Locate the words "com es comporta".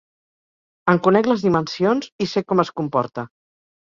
2.53-3.27